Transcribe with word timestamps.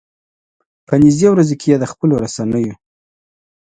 په 0.87 0.93
نږدې 1.01 1.27
ورځو 1.31 1.55
کې 1.61 1.67
یې 1.71 1.77
د 1.79 1.85
خپلو 1.91 2.13
رسنيو. 2.23 2.75